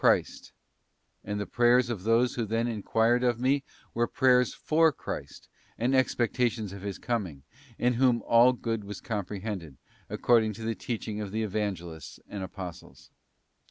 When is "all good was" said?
8.25-8.99